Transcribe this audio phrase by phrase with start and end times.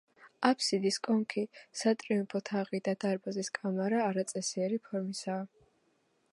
[0.47, 1.43] აფსიდის კონქი,
[1.81, 5.49] სატრიუმფო თაღი და დარბაზის კამარა არაწესიერი ფორმისაა.